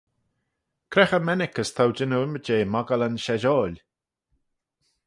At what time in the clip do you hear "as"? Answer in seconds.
1.63-1.71